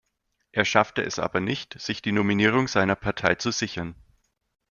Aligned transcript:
Er 0.51 0.65
schaffte 0.65 1.03
es 1.03 1.19
aber 1.19 1.41
nicht, 1.41 1.79
sich 1.79 2.01
die 2.01 2.11
Nominierung 2.11 2.67
seiner 2.67 2.95
Partei 2.95 3.35
zu 3.35 3.51
sichern. 3.51 3.93